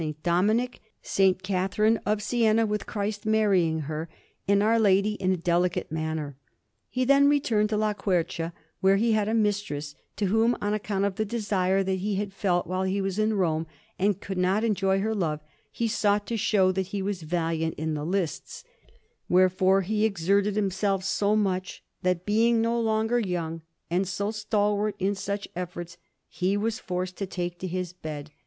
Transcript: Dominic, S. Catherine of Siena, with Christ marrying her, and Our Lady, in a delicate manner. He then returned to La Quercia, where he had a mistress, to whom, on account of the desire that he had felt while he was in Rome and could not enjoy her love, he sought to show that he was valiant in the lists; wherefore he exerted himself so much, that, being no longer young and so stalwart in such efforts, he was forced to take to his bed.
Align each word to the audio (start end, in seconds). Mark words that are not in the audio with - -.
Dominic, 0.23 0.79
S. 1.03 1.35
Catherine 1.43 1.99
of 2.07 2.23
Siena, 2.23 2.65
with 2.65 2.87
Christ 2.87 3.23
marrying 3.23 3.81
her, 3.81 4.09
and 4.47 4.63
Our 4.63 4.79
Lady, 4.79 5.13
in 5.13 5.31
a 5.31 5.37
delicate 5.37 5.91
manner. 5.91 6.35
He 6.89 7.05
then 7.05 7.29
returned 7.29 7.69
to 7.69 7.77
La 7.77 7.93
Quercia, 7.93 8.51
where 8.79 8.95
he 8.95 9.11
had 9.11 9.27
a 9.27 9.35
mistress, 9.35 9.93
to 10.15 10.25
whom, 10.25 10.57
on 10.59 10.73
account 10.73 11.05
of 11.05 11.17
the 11.17 11.23
desire 11.23 11.83
that 11.83 11.99
he 11.99 12.15
had 12.15 12.33
felt 12.33 12.65
while 12.65 12.81
he 12.81 12.99
was 12.99 13.19
in 13.19 13.35
Rome 13.35 13.67
and 13.99 14.19
could 14.19 14.39
not 14.39 14.63
enjoy 14.63 15.01
her 15.01 15.13
love, 15.13 15.39
he 15.71 15.87
sought 15.87 16.25
to 16.25 16.35
show 16.35 16.71
that 16.71 16.87
he 16.87 17.03
was 17.03 17.21
valiant 17.21 17.75
in 17.75 17.93
the 17.93 18.03
lists; 18.03 18.63
wherefore 19.29 19.81
he 19.81 20.03
exerted 20.03 20.55
himself 20.55 21.03
so 21.03 21.35
much, 21.35 21.83
that, 22.01 22.25
being 22.25 22.59
no 22.59 22.79
longer 22.81 23.19
young 23.19 23.61
and 23.91 24.07
so 24.07 24.31
stalwart 24.31 24.95
in 24.97 25.13
such 25.13 25.47
efforts, 25.55 25.97
he 26.27 26.57
was 26.57 26.79
forced 26.79 27.17
to 27.17 27.27
take 27.27 27.59
to 27.59 27.67
his 27.67 27.93
bed. 27.93 28.31